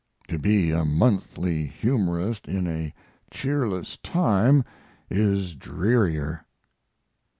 [0.29, 2.91] To be a monthly humorist in a
[3.29, 4.65] cheerless time
[5.11, 6.43] is drearier.